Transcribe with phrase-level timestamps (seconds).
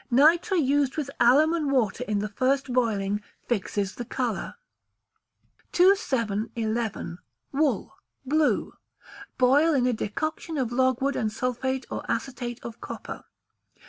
[0.09, 4.55] Nitre used with alum and water in the first boiling fixes the colour.
[5.73, 7.19] 2711.
[7.51, 8.73] Wool (Blue).
[9.37, 13.25] Boil in a decoction of logwood and sulphate or acetate of copper.